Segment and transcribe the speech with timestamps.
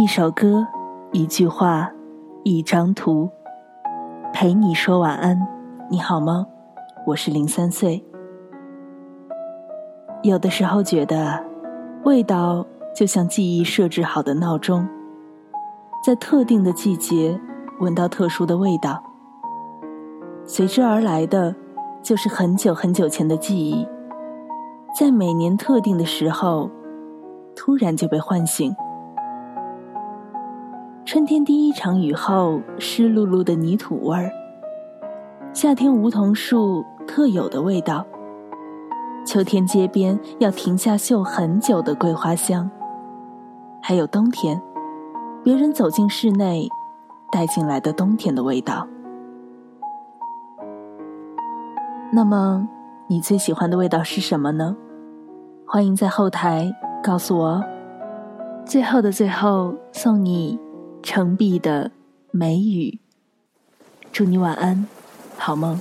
[0.00, 0.66] 一首歌，
[1.12, 1.92] 一句话，
[2.42, 3.28] 一张图，
[4.32, 5.38] 陪你说晚安。
[5.90, 6.46] 你好吗？
[7.06, 8.02] 我是零三岁。
[10.22, 11.44] 有的时候觉得，
[12.04, 14.88] 味道就像记忆设置好的闹钟，
[16.02, 17.38] 在特定的季节
[17.78, 19.02] 闻到特殊的味道，
[20.46, 21.54] 随之而来的
[22.02, 23.86] 就是很久很久前的记忆，
[24.98, 26.70] 在每年特定的时候，
[27.54, 28.74] 突然就被唤醒。
[31.12, 34.30] 春天第一场雨后，湿漉漉的泥土味儿；
[35.52, 38.04] 夏天梧桐树特有的味道；
[39.26, 42.70] 秋天街边要停下嗅很久的桂花香；
[43.82, 44.62] 还有冬天，
[45.42, 46.68] 别人走进室内
[47.32, 48.86] 带进来的冬天的味道。
[52.12, 52.68] 那么，
[53.08, 54.76] 你最喜欢的味道是什么呢？
[55.66, 57.60] 欢迎在后台告诉我。
[58.64, 60.56] 最后的最后，送你。
[61.12, 61.90] 澄碧的
[62.30, 63.00] 梅雨，
[64.12, 64.86] 祝你晚安，
[65.36, 65.80] 好梦。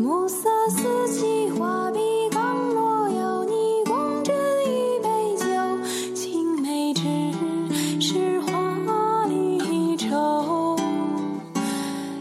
[0.00, 4.32] 暮色四起，画笔刚落，有你共斟
[4.64, 5.44] 一杯酒。
[6.14, 7.02] 青梅只
[8.00, 10.74] 是话离愁，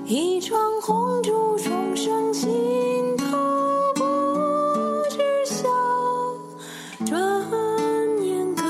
[0.06, 3.38] 一串红烛，众生心头
[3.96, 4.04] 不
[5.10, 5.70] 知晓。
[7.06, 7.16] 转
[8.22, 8.62] 眼隔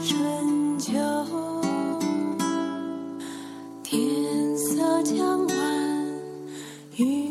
[0.00, 0.92] 春秋，
[3.82, 5.54] 天色将晚，
[6.98, 7.23] 雨。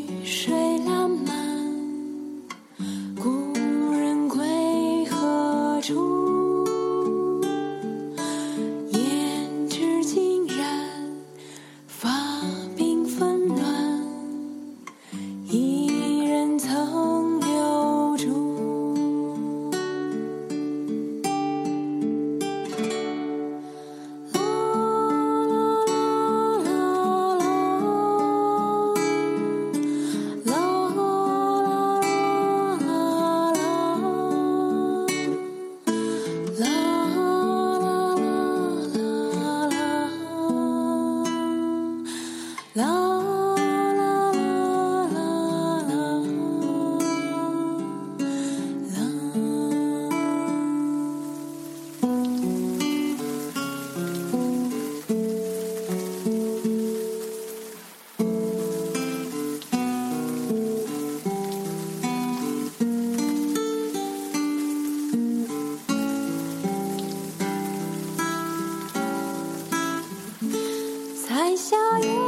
[71.34, 72.23] 看下雨。